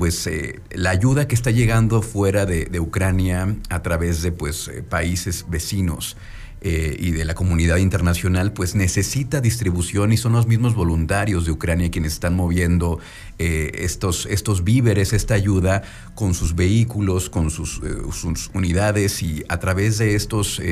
pues 0.00 0.26
eh, 0.26 0.60
la 0.70 0.88
ayuda 0.88 1.28
que 1.28 1.34
está 1.34 1.50
llegando 1.50 2.00
fuera 2.00 2.46
de, 2.46 2.80
Ucrania 2.80 3.54
a 3.68 3.82
través 3.82 4.22
de 4.22 4.32
pues 4.32 4.68
eh, 4.68 4.82
países 4.82 5.44
vecinos 5.46 6.16
eh, 6.62 6.96
y 6.98 7.10
de 7.10 7.26
la 7.26 7.34
comunidad 7.34 7.76
internacional 7.76 8.54
pues 8.54 8.74
necesita 8.74 9.42
distribución 9.42 10.14
y 10.14 10.16
son 10.16 10.32
los 10.32 10.46
mismos 10.46 10.74
voluntarios 10.74 11.44
de 11.44 11.52
Ucrania 11.52 11.90
quienes 11.90 12.14
están 12.14 12.34
moviendo 12.34 12.98
estos, 13.36 14.24
estos 14.24 14.64
víveres, 14.64 15.12
esta 15.12 15.34
ayuda 15.34 15.82
con 16.14 16.32
sus 16.32 16.54
vehículos, 16.54 17.28
con 17.28 17.50
sus, 17.50 17.82
sus 18.12 18.50
unidades 18.54 19.22
y 19.22 19.44
a 19.50 19.58
través 19.58 19.98
de 19.98 20.14
estos 20.14 20.62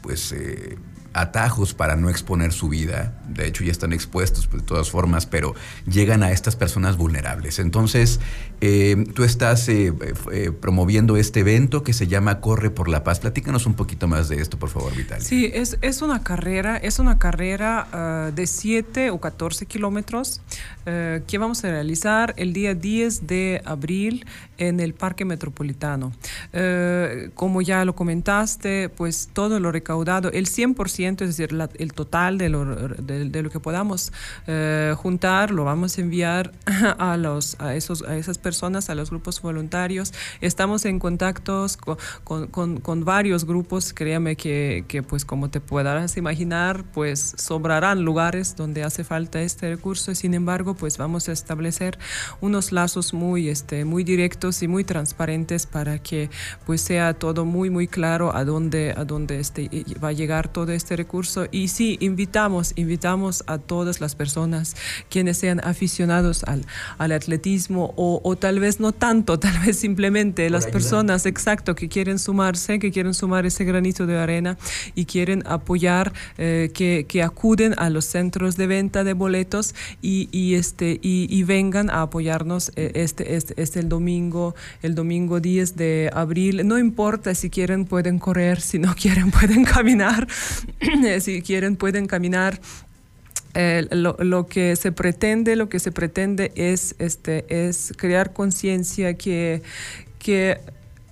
pues 0.00 0.32
atajos 1.14 1.74
para 1.74 1.96
no 1.96 2.10
exponer 2.10 2.52
su 2.52 2.68
vida. 2.68 3.14
De 3.28 3.46
hecho, 3.46 3.64
ya 3.64 3.70
están 3.70 3.92
expuestos 3.92 4.46
pues, 4.48 4.62
de 4.62 4.66
todas 4.66 4.90
formas, 4.90 5.26
pero 5.26 5.54
llegan 5.86 6.22
a 6.22 6.32
estas 6.32 6.56
personas 6.56 6.96
vulnerables. 6.96 7.58
Entonces, 7.58 8.20
eh, 8.60 9.06
tú 9.14 9.24
estás 9.24 9.68
eh, 9.68 9.92
eh, 10.32 10.50
promoviendo 10.50 11.16
este 11.16 11.40
evento 11.40 11.82
que 11.82 11.92
se 11.92 12.08
llama 12.08 12.40
Corre 12.40 12.70
por 12.70 12.88
la 12.88 13.04
Paz. 13.04 13.20
Platícanos 13.20 13.66
un 13.66 13.74
poquito 13.74 14.08
más 14.08 14.28
de 14.28 14.40
esto, 14.40 14.58
por 14.58 14.70
favor, 14.70 14.94
Vital. 14.94 15.22
Sí, 15.22 15.50
es, 15.54 15.78
es 15.82 16.02
una 16.02 16.22
carrera, 16.22 16.76
es 16.76 16.98
una 16.98 17.18
carrera 17.18 17.86
ah, 17.92 18.30
de 18.34 18.46
7 18.46 19.10
o 19.10 19.20
14 19.20 19.66
kilómetros 19.66 20.40
que 20.84 21.38
vamos 21.38 21.64
a 21.64 21.70
realizar 21.70 22.34
el 22.36 22.52
día 22.52 22.74
10 22.74 23.26
de 23.26 23.62
abril 23.64 24.26
en 24.58 24.80
el 24.80 24.92
Parque 24.92 25.24
Metropolitano. 25.24 26.12
como 27.34 27.62
ya 27.62 27.86
lo 27.86 27.94
comentaste, 27.94 28.90
pues 28.90 29.30
todo 29.32 29.60
lo 29.60 29.72
recaudado, 29.72 30.30
el 30.30 30.46
100% 30.46 31.03
es 31.04 31.36
decir, 31.36 31.50
el 31.78 31.92
total 31.92 32.38
de 32.38 32.48
lo, 32.48 32.64
de, 32.64 33.42
lo 33.42 33.50
que 33.50 33.60
podamos 33.60 34.12
eh, 34.46 34.94
juntar, 34.96 35.50
lo 35.50 35.64
vamos 35.64 35.98
a 35.98 36.00
enviar 36.00 36.52
a, 36.98 37.16
los, 37.16 37.56
a, 37.60 37.74
esos, 37.74 38.02
a 38.02 38.16
esas 38.16 38.38
personas, 38.38 38.90
a 38.90 38.94
los 38.94 39.10
grupos 39.10 39.40
voluntarios. 39.42 40.12
Estamos 40.40 40.84
en 40.84 40.98
contactos 40.98 41.76
con, 41.76 42.46
con, 42.48 42.80
con, 42.80 43.04
varios 43.04 43.44
grupos, 43.44 43.92
créame 43.92 44.36
que, 44.36 44.84
que, 44.88 45.02
pues 45.02 45.24
como 45.24 45.50
te 45.50 45.60
podrás 45.60 46.16
imaginar, 46.16 46.84
pues 46.92 47.34
sobrarán 47.36 48.02
lugares 48.02 48.56
donde 48.56 48.82
hace 48.82 49.04
falta 49.04 49.42
este 49.42 49.68
recurso, 49.68 50.14
sin 50.14 50.34
embargo, 50.34 50.74
pues 50.74 50.96
vamos 50.96 51.28
a 51.28 51.32
establecer 51.32 51.98
unos 52.40 52.72
lazos 52.72 53.12
muy, 53.12 53.48
este, 53.48 53.84
muy 53.84 54.04
directos 54.04 54.62
y 54.62 54.68
muy 54.68 54.84
transparentes 54.84 55.66
para 55.66 55.98
que 55.98 56.30
pues 56.64 56.80
sea 56.80 57.14
todo 57.14 57.44
muy, 57.44 57.70
muy 57.70 57.88
claro 57.88 58.34
a 58.34 58.44
dónde, 58.44 58.94
a 58.96 59.04
dónde 59.04 59.40
este, 59.40 59.68
va 60.02 60.08
a 60.08 60.12
llegar 60.12 60.48
todo 60.48 60.72
este 60.72 60.93
recurso. 60.96 61.46
Y 61.50 61.68
sí, 61.68 61.96
invitamos, 62.00 62.72
invitamos 62.76 63.44
a 63.46 63.58
todas 63.58 64.00
las 64.00 64.14
personas 64.14 64.76
quienes 65.08 65.38
sean 65.38 65.60
aficionados 65.64 66.44
al, 66.44 66.66
al 66.98 67.12
atletismo 67.12 67.92
o, 67.96 68.20
o, 68.22 68.36
tal 68.36 68.60
vez 68.60 68.80
no 68.80 68.92
tanto, 68.92 69.38
tal 69.44 69.58
vez 69.64 69.78
simplemente 69.78 70.48
las 70.50 70.66
personas, 70.66 71.26
exacto, 71.26 71.74
que 71.74 71.88
quieren 71.88 72.18
sumarse, 72.18 72.78
que 72.78 72.90
quieren 72.90 73.14
sumar 73.14 73.46
ese 73.46 73.64
granito 73.64 74.06
de 74.06 74.18
arena 74.18 74.58
y 74.94 75.04
quieren 75.04 75.42
apoyar, 75.46 76.12
eh, 76.38 76.70
que, 76.74 77.06
que, 77.08 77.22
acuden 77.22 77.74
a 77.78 77.90
los 77.90 78.04
centros 78.04 78.56
de 78.56 78.66
venta 78.66 79.04
de 79.04 79.12
boletos 79.12 79.74
y, 80.02 80.28
y 80.30 80.54
este, 80.54 80.98
y, 81.02 81.26
y, 81.30 81.42
vengan 81.42 81.90
a 81.90 82.02
apoyarnos 82.02 82.70
eh, 82.76 82.92
este, 82.94 83.36
este, 83.36 83.54
este 83.60 83.80
el 83.80 83.88
domingo, 83.88 84.54
el 84.82 84.94
domingo 84.94 85.40
10 85.40 85.76
de 85.76 86.10
abril. 86.12 86.66
No 86.66 86.78
importa 86.78 87.34
si 87.34 87.50
quieren 87.50 87.84
pueden 87.84 88.18
correr, 88.18 88.60
si 88.60 88.78
no 88.78 88.94
quieren 89.00 89.30
pueden 89.30 89.64
caminar. 89.64 90.26
si 91.20 91.42
quieren 91.42 91.76
pueden 91.76 92.06
caminar. 92.06 92.60
Eh, 93.56 93.86
lo, 93.92 94.46
que 94.48 94.74
se 94.74 94.90
pretende, 94.90 95.54
lo 95.54 95.68
que 95.68 95.78
se 95.78 95.92
pretende 95.92 96.50
es, 96.56 96.96
este, 96.98 97.44
es 97.48 97.92
crear 97.96 98.32
conciencia 98.32 99.14
que, 99.14 99.62
que 100.18 100.58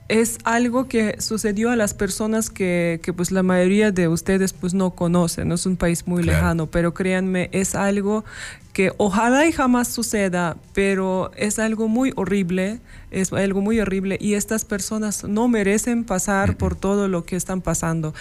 es 0.08 0.38
algo 0.44 0.88
que 0.88 1.20
sucedió 1.20 1.70
a 1.70 1.76
las 1.76 1.94
personas 1.94 2.50
que, 2.50 3.00
que, 3.02 3.12
pues 3.12 3.30
la 3.30 3.44
mayoría 3.44 3.92
de 3.92 4.08
ustedes 4.08 4.52
pues 4.52 4.74
no 4.74 4.90
conocen, 4.90 5.48
no 5.48 5.54
es 5.54 5.66
un 5.66 5.76
país 5.76 6.06
muy 6.06 6.24
lejano, 6.24 6.66
pero 6.66 6.92
créanme, 6.92 7.48
es 7.52 7.76
algo 7.76 8.24
que 8.72 8.92
ojalá 8.96 9.46
y 9.46 9.52
jamás 9.52 9.88
suceda, 9.88 10.56
pero 10.74 11.30
es 11.36 11.58
algo 11.58 11.88
muy 11.88 12.12
horrible, 12.16 12.80
es 13.10 13.32
algo 13.32 13.60
muy 13.60 13.80
horrible 13.80 14.18
y 14.20 14.34
estas 14.34 14.64
personas 14.64 15.24
no 15.24 15.48
merecen 15.48 16.04
pasar 16.04 16.56
por 16.56 16.74
todo 16.74 17.08
lo 17.08 17.24
que 17.24 17.36
están 17.36 17.60
pasando. 17.60 18.14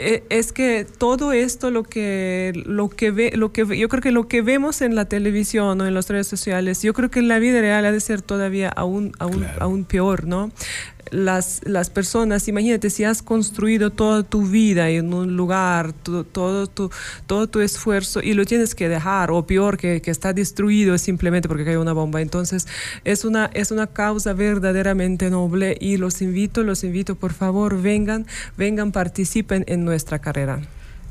Eh, 0.00 0.22
es 0.30 0.52
que 0.52 0.86
todo 0.86 1.32
esto 1.32 1.72
lo 1.72 1.82
que 1.82 2.52
lo 2.66 2.88
que 2.88 3.10
ve 3.10 3.32
lo 3.34 3.52
que 3.52 3.66
yo 3.76 3.88
creo 3.88 4.00
que 4.00 4.12
lo 4.12 4.28
que 4.28 4.42
vemos 4.42 4.80
en 4.80 4.94
la 4.94 5.06
televisión 5.06 5.80
o 5.80 5.86
en 5.86 5.94
las 5.94 6.08
redes 6.08 6.28
sociales 6.28 6.82
yo 6.82 6.94
creo 6.94 7.10
que 7.10 7.18
en 7.18 7.26
la 7.26 7.40
vida 7.40 7.60
real 7.60 7.84
ha 7.84 7.90
de 7.90 7.98
ser 7.98 8.22
todavía 8.22 8.68
aún 8.68 9.10
aún 9.18 9.44
aún 9.58 9.84
peor 9.84 10.24
no 10.24 10.52
las, 11.10 11.60
las 11.64 11.90
personas, 11.90 12.48
imagínate 12.48 12.90
si 12.90 13.04
has 13.04 13.22
construido 13.22 13.90
toda 13.90 14.22
tu 14.22 14.46
vida 14.46 14.88
en 14.90 15.12
un 15.12 15.36
lugar, 15.36 15.92
todo, 15.92 16.66
tu, 16.66 16.90
todo 17.26 17.46
tu 17.46 17.60
esfuerzo 17.60 18.20
y 18.22 18.34
lo 18.34 18.44
tienes 18.44 18.74
que 18.74 18.88
dejar, 18.88 19.30
o 19.30 19.46
peor, 19.46 19.76
que, 19.76 20.00
que 20.00 20.10
está 20.10 20.32
destruido 20.32 20.96
simplemente 20.98 21.48
porque 21.48 21.64
cayó 21.64 21.80
una 21.80 21.92
bomba. 21.92 22.20
Entonces, 22.20 22.66
es 23.04 23.24
una, 23.24 23.50
es 23.54 23.70
una 23.70 23.86
causa 23.86 24.32
verdaderamente 24.32 25.30
noble 25.30 25.76
y 25.80 25.96
los 25.96 26.22
invito, 26.22 26.62
los 26.62 26.84
invito, 26.84 27.14
por 27.14 27.32
favor, 27.32 27.80
vengan, 27.80 28.26
vengan, 28.56 28.92
participen 28.92 29.64
en 29.68 29.84
nuestra 29.88 30.18
carrera. 30.18 30.60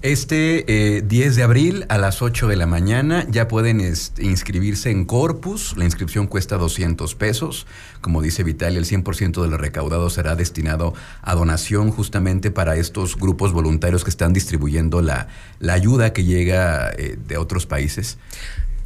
Este 0.03 1.01
10 1.03 1.33
eh, 1.33 1.35
de 1.35 1.43
abril 1.43 1.85
a 1.89 1.97
las 1.97 2.21
8 2.21 2.47
de 2.47 2.55
la 2.55 2.67
mañana 2.67 3.25
ya 3.31 3.47
pueden 3.47 3.81
inscribirse 3.81 4.91
en 4.91 5.05
Corpus. 5.05 5.75
La 5.75 5.85
inscripción 5.85 6.27
cuesta 6.27 6.57
200 6.57 7.15
pesos. 7.15 7.65
Como 7.99 8.21
dice 8.21 8.43
Vital, 8.43 8.77
el 8.77 8.85
100% 8.85 9.41
de 9.41 9.49
lo 9.49 9.57
recaudado 9.57 10.11
será 10.11 10.35
destinado 10.35 10.93
a 11.23 11.33
donación 11.33 11.89
justamente 11.89 12.51
para 12.51 12.75
estos 12.75 13.15
grupos 13.15 13.53
voluntarios 13.53 14.03
que 14.03 14.11
están 14.11 14.33
distribuyendo 14.33 15.01
la, 15.01 15.29
la 15.57 15.73
ayuda 15.73 16.13
que 16.13 16.23
llega 16.23 16.91
eh, 16.91 17.17
de 17.27 17.37
otros 17.37 17.65
países. 17.65 18.19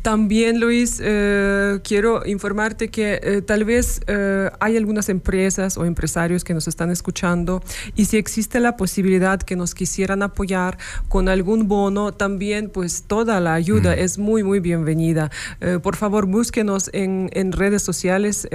También, 0.02 0.60
Luis, 0.60 1.00
eh, 1.04 1.80
quiero 1.84 2.26
informarte 2.26 2.88
que 2.88 3.20
eh, 3.22 3.42
tal 3.44 3.66
vez 3.66 4.02
eh, 4.08 4.50
hay 4.60 4.76
algunas 4.76 5.10
empresas 5.10 5.78
o 5.78 5.86
empresarios 5.86 6.44
que 6.44 6.56
nos 6.56 6.68
están 6.68 6.90
escuchando 6.90 7.62
y 7.96 8.06
si 8.06 8.18
existe 8.18 8.60
la 8.60 8.78
posibilidad 8.78 9.40
que 9.40 9.56
nos 9.56 9.76
quisieran 9.76 10.24
apoyar 10.24 10.80
con 11.08 11.30
algún 11.30 11.68
bono, 11.68 12.14
también 12.14 12.70
pues 12.70 13.04
toda 13.04 13.40
la 13.40 13.54
ayuda 13.54 13.94
es 13.94 14.18
muy, 14.18 14.42
muy 14.44 14.60
bienvenida. 14.60 15.30
por 15.84 15.96
favor, 15.96 16.26
búsquenos 16.26 16.90
en, 16.94 17.30
en 17.34 17.52
redes 17.52 17.84
sociales 17.84 18.48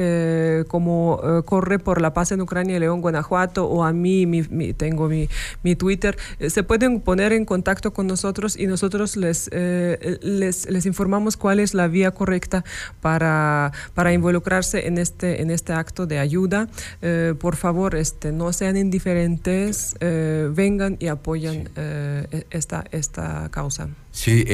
como 0.68 1.20
Corre 1.44 1.78
por 1.78 2.00
la 2.00 2.12
Paz 2.12 2.32
en 2.32 2.40
Ucrania, 2.40 2.78
León, 2.80 3.00
Guanajuato 3.00 3.66
o 3.66 3.84
a 3.84 3.92
mí, 3.92 4.26
mi, 4.26 4.72
tengo 4.72 5.08
mi, 5.08 5.28
mi 5.62 5.76
Twitter. 5.76 6.16
se 6.48 6.62
pueden 6.62 7.00
poner 7.00 7.32
en 7.32 7.44
contacto 7.44 7.92
con 7.92 8.06
nosotros 8.06 8.56
y 8.56 8.66
nosotros 8.66 9.16
les, 9.16 9.48
les, 9.52 10.68
les 10.68 10.86
informamos 10.86 11.35
sabemos 11.36 11.36
cuál 11.36 11.60
es 11.60 11.74
la 11.74 11.88
vía 11.88 12.10
correcta 12.10 12.64
para, 13.00 13.72
para 13.94 14.12
involucrarse 14.12 14.86
en 14.86 14.98
este, 14.98 15.42
en 15.42 15.50
este 15.50 15.72
acto 15.72 16.06
de 16.06 16.18
ayuda. 16.18 16.68
Eh, 17.02 17.34
por 17.38 17.56
favor, 17.56 17.94
este, 17.94 18.32
no 18.32 18.52
sean 18.52 18.76
indiferentes, 18.76 19.94
eh, 20.00 20.48
vengan 20.50 20.96
y 20.98 21.08
apoyan 21.08 21.68
e, 21.76 22.46
esta, 22.50 22.84
esta 22.90 23.48
causa. 23.50 23.88
Sí, 24.16 24.46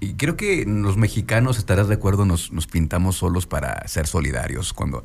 y 0.00 0.14
creo 0.14 0.38
que 0.38 0.64
los 0.66 0.96
mexicanos, 0.96 1.58
estarás 1.58 1.88
de 1.88 1.94
acuerdo, 1.94 2.24
nos, 2.24 2.52
nos 2.52 2.66
pintamos 2.66 3.16
solos 3.16 3.46
para 3.46 3.86
ser 3.86 4.06
solidarios. 4.06 4.72
Cuando 4.72 5.04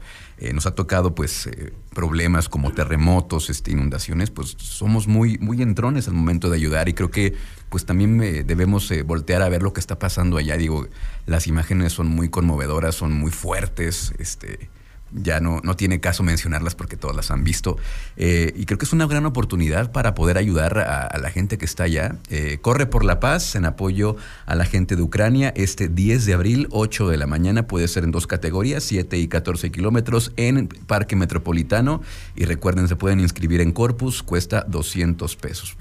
nos 0.54 0.66
ha 0.66 0.74
tocado 0.74 1.13
pues 1.13 1.50
problemas 1.94 2.48
como 2.48 2.72
terremotos, 2.72 3.50
este, 3.50 3.72
inundaciones, 3.72 4.30
pues 4.30 4.56
somos 4.58 5.10
muy, 5.10 5.38
muy 5.40 5.62
entrones 5.62 6.08
al 6.08 6.13
momento 6.13 6.50
de 6.50 6.56
ayudar 6.56 6.88
y 6.88 6.94
creo 6.94 7.12
que 7.12 7.34
pues 7.74 7.88
también 7.88 8.22
eh, 8.22 8.44
debemos 8.44 8.92
eh, 8.92 9.02
voltear 9.02 9.42
a 9.42 9.50
ver 9.50 9.63
lo 9.63 9.74
que 9.74 9.80
está 9.80 9.98
pasando 9.98 10.38
allá. 10.38 10.58
Digo, 10.58 10.88
las 11.25 11.48
imágenes 11.48 11.92
son 11.92 12.08
muy 12.08 12.30
conmovedoras, 12.30 12.94
son 12.94 13.13
muy 13.13 13.32
fuertes, 13.32 14.13
este, 14.20 14.70
ya 15.13 15.39
no, 15.39 15.62
no 15.63 15.75
tiene 15.75 16.00
caso 16.00 16.24
mencionarlas 16.24 16.75
porque 16.75 16.98
todas 16.98 17.15
las 17.15 17.32
han 17.32 17.43
visto. 17.43 17.77
Eh, 18.17 18.53
y 18.55 18.65
creo 18.65 18.77
que 18.77 18.86
es 18.86 18.93
una 18.93 19.08
gran 19.08 19.25
oportunidad 19.25 19.91
para 19.91 20.15
poder 20.15 20.38
ayudar 20.38 20.79
a, 20.79 21.17
la 21.17 21.29
gente 21.29 21.58
que 21.58 21.65
está 21.65 21.84
allá. 21.84 22.17
Corre 22.62 22.86
por 22.86 23.05
la 23.05 23.20
paz 23.20 23.55
en 23.55 23.65
apoyo 23.65 24.15
a 24.46 24.55
la 24.55 24.65
gente 24.65 24.96
de 24.96 25.01
Ucrania. 25.01 25.53
Este 25.55 25.88
10 25.88 26.25
de 26.25 26.34
abril, 26.34 26.67
8 26.72 27.10
de 27.10 27.17
la 27.17 27.27
mañana, 27.27 27.67
puede 27.67 27.88
ser 27.88 28.03
en 28.03 28.12
dos 28.12 28.27
categorías, 28.27 28.84
7 28.84 29.17
y 29.17 29.27
14 29.27 29.72
kilómetros 29.72 30.32
en 30.36 30.67
Parque 30.67 31.15
Metropolitano. 31.15 32.01
Y 32.36 32.46
recuerden, 32.46 32.88
se 32.88 32.96
pueden 32.96 33.20
inscribir 33.20 33.62
en 33.62 33.72
Corpus, 33.72 34.24
cuesta 34.24 34.65
200 34.67 35.36
pesos. 35.36 35.77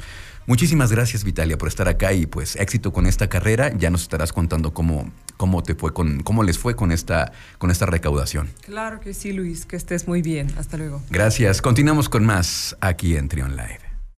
Muchísimas 0.47 0.91
gracias, 0.91 1.25
Vitalia, 1.25 1.57
por 1.57 1.69
estar 1.69 1.89
acá 1.89 2.13
y 2.13 2.27
pues 2.27 2.57
éxito 2.57 2.93
con 2.93 3.07
esta 3.07 3.29
carrera. 3.29 3.73
Ya 3.77 3.91
nos 3.91 4.03
estarás 4.03 4.33
contando 4.33 4.75
cómo, 4.75 5.11
cómo 5.37 5.63
te 5.63 5.75
fue 5.75 5.93
con, 5.93 6.23
cómo 6.23 6.43
les 6.43 6.59
fue 6.59 6.75
con 6.75 6.93
esta, 6.93 7.33
con 7.59 7.71
esta 7.71 7.87
recaudación. 7.87 8.51
Claro 8.63 9.01
que 9.01 9.15
sí, 9.15 9.33
Luis, 9.33 9.67
que 9.67 9.77
estés 9.77 10.09
muy 10.09 10.23
bien. 10.23 10.49
Hasta 10.59 10.77
luego. 10.77 11.03
Gracias. 11.11 11.63
Continuamos 11.63 12.09
con 12.09 12.25
más 12.25 12.77
aquí 12.81 13.17
en 13.17 13.29
Trion 13.29 13.57
Live. 13.57 13.82